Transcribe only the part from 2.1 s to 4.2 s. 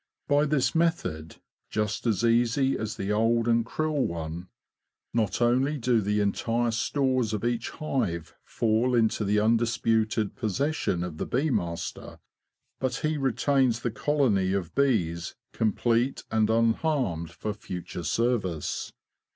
easy as the old and cruel